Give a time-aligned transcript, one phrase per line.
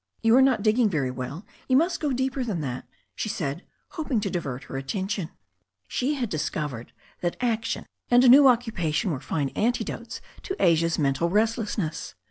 [0.23, 1.45] You are not digging very well.
[1.67, 5.29] You must go deeper than that/' she said, hoping to divert her attention.
[5.87, 11.29] She had discovered that action and a new occupatioB were fine antidotes to Asia's mental
[11.29, 12.15] restlessness.